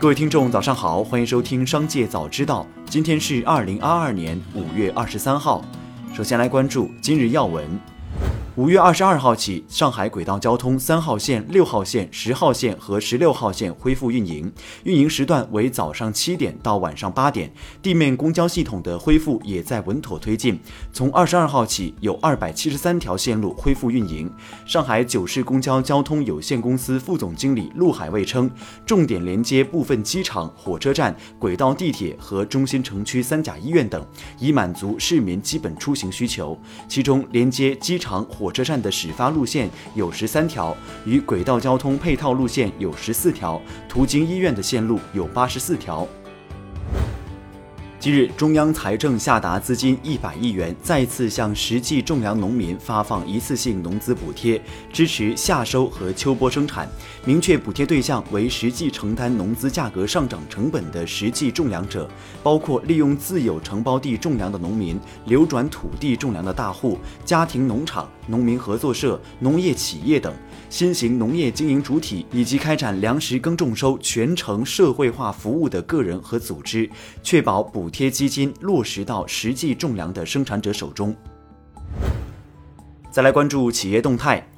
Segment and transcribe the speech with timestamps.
[0.00, 2.66] 各位听众，早上好，欢迎收听《商界早知道》。
[2.90, 5.62] 今天是二零二二年五月二十三号。
[6.14, 7.68] 首先来关注今日要闻。
[8.56, 14.52] 五月二十二号起，上海轨道交通三号线、六号线、十号线和十六号线恢复运营，
[14.82, 17.52] 运营时段为早上七点到晚上八点。
[17.80, 20.58] 地面公交系统的恢复也在稳妥推进。
[20.92, 24.28] 从二十二号起，有二百七十三条线路恢复运营。
[24.66, 28.50] 上海九市公交交通有限公司副总经理陆海卫称，
[28.84, 34.04] 重点连接部分机场、火车站、轨道地铁和中心城区三甲医院等，
[34.40, 36.58] 以满足市民基本出行需求。
[36.88, 46.08] 其中，连接机场、火车站的始发路线有十三条，与轨道交通配套路线有十四条，途经医院的线路有八十四条。
[47.98, 54.58] 近日，中央财政下达资金一百亿元，再次向实际种粮农民发放一次性农资补贴，
[54.90, 56.88] 支持夏收和秋播生产。
[57.26, 62.08] 明确补贴对象为实际承担农资价格上涨成本的实际种粮者，
[62.42, 70.32] 包括利用自有承包地种粮的农民、流转土地种粮的大户、家庭农场、农民合作社、农业企业等
[70.70, 76.88] 新型农业经营主体，以及开展粮食耕种收全程社会化服务的个人和组织，
[77.22, 77.90] 确保补。
[77.90, 81.14] 贴基金落实到实际种粮的生产者手中。
[83.10, 84.48] 再来关注企业动态，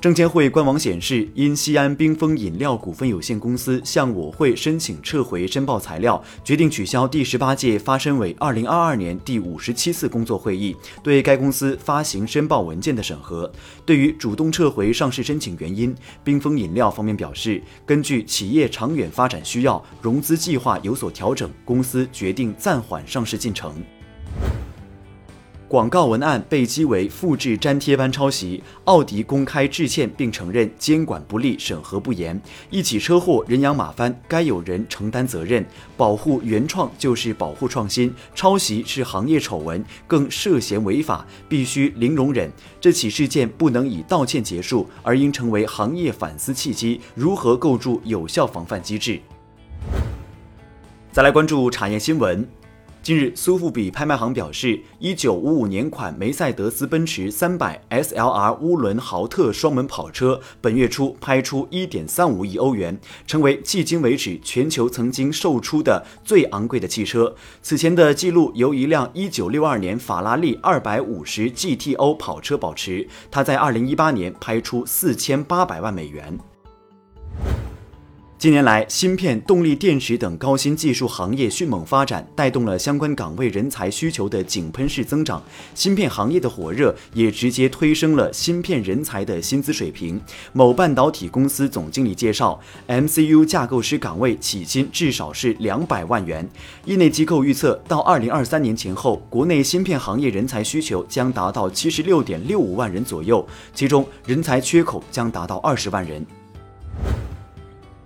[0.00, 13.52] 证监会官网显示，因西安冰峰饮料股份有限公司向我会申请撤回申报材料，决定取消第十八届发申委二零二二年第五十七次工作会议对该公司发行申报文件的审核。
[13.84, 23.74] 对于主动撤回上市申请原因，冰峰饮料方面表示，根据企业长远发展需要，融资计划有所调整，公司决定暂缓上市进程。
[25.70, 32.42] 广告文案被讥为复制粘贴般抄袭，奥迪公开致歉并承认监管不力、审核不严。
[32.70, 35.64] 一起车祸人仰马翻，该有人承担责任。
[35.96, 42.50] 保护原创就是保护创新，抄袭是行业丑闻，更涉嫌违法，必须零容忍。
[42.80, 49.20] 这起事件不能以道歉结束，而应成为行业反思契机，如何构筑有效防范机制？
[51.12, 52.44] 再来关注产业新闻。
[53.02, 67.34] 近日，苏富比拍卖行表示，一九五五年款梅赛德斯奔驰三百 SLR 涡轮豪特双门跑车，本月初拍出一点三五亿欧元，成为迄今为止全球曾经售出的最昂贵的汽车。
[67.62, 76.38] 此前的记录由一辆一九六二年法拉利二百五十 GTO 跑车保持，它在二零一八年拍出四千八百万美元。
[78.40, 85.42] 近年来，芯片、动力电池等高新技术行业迅猛发展，带动了相关岗位人才需求的井喷式增长。
[85.74, 90.18] 芯片行业的火热也直接推升了芯片人才的薪资水平。
[90.54, 92.58] 某半导体公司总经理介绍
[92.88, 96.48] ，MCU 架构师岗位起薪至少是两百万元。
[96.86, 106.24] 业内机构预测，到二零二三年前后，国内芯片行业人才需求将达到七十六点六五万人左右，其中人才缺口将达到二十万人。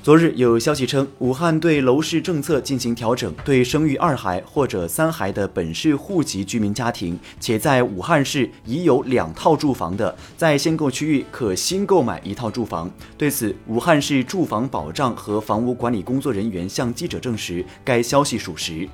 [0.00, 12.90] 昨日有消息称，武汉对楼市政策进行调整，对生育二孩或者三孩的本市户籍居民家庭，且在武汉市已有两套住房的，在限购区域可新购买一套住房。
[13.18, 18.88] 对此，武汉市住房保障和房屋管理工作人员向记者证实，该消息属实。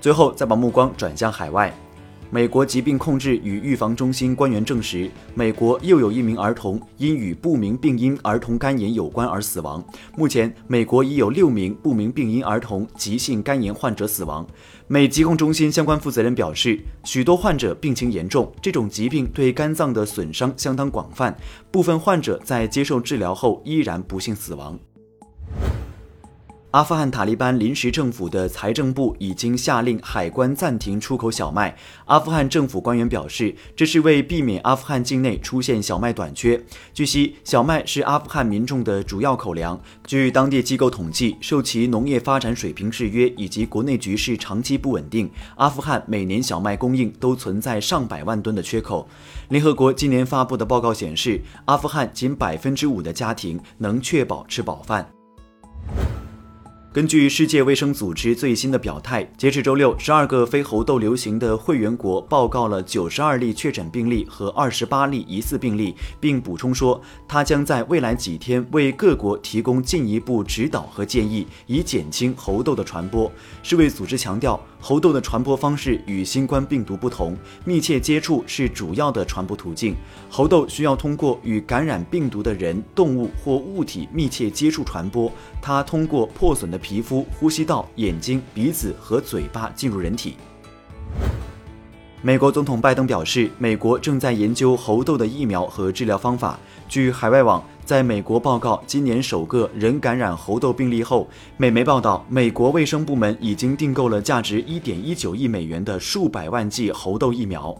[0.00, 1.74] 最后，再把目光转向海外。
[2.34, 9.80] 美国疾病控制与预防中心官员证实，美国又有一名儿童因与不明病因儿童肝炎有关而死亡。
[10.16, 14.44] 目前，美国已有六名不明病因儿童急性肝炎患者死亡。
[14.88, 21.36] 美疾控中心相关负责人表示，许多患者病情严重，这种疾病对肝脏的损伤相当广泛，
[21.70, 24.76] 部分患者在接受治疗后依然不幸死亡。
[26.74, 31.76] 阿富汗塔利班临时政府的财政部已经下令海关暂停出口小麦。
[32.06, 36.60] 阿富汗政府官员表示，这是为避免阿富汗境内出现小麦短缺。
[36.92, 39.80] 据悉，小麦是阿富汗民众的主要口粮。
[40.04, 49.08] 据当地机构统计，受其农业发展水平制约以及国内局势长期不稳定，阿富汗每年小麦供应都存在上百万吨的缺口。
[49.50, 55.08] 联合国今年发布的报告显示，阿富汗仅百分之五的家庭能确保吃饱饭。
[56.94, 73.28] 根据世界卫生组织最新的表态，截至周六，十二个非猴痘流行的会员国报告了九十二例确诊病例和二十八例疑似病例，并补充说，它将在未来几天为各国提供进一步指导和建议，以减轻猴痘的传播。
[73.64, 79.96] 世卫组织强调，猴痘的传播方式与新冠病毒不同，密切接触是主要的传播途径。
[80.30, 85.28] 猴痘需要通过与感染病毒的人、动物或物体密切接触传播，
[85.60, 86.80] 它通过破损的。
[86.84, 90.36] 皮肤、呼吸道、眼睛、鼻子和嘴巴进入人体。
[92.20, 96.58] 美国总统拜登表示，美国正在研究猴痘的疫苗和治疗方法。
[96.88, 107.74] 据海外网在美国报告今年首个人感染猴痘病例后，美媒报道，美国卫生部门已经订购了价值1.19亿美元的数百万剂猴痘疫苗。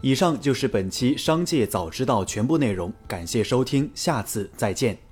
[0.00, 5.09] 以上就是本期《商界早知道》全部内容，感谢收听，下次再见。